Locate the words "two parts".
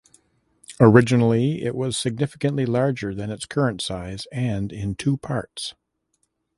4.95-5.75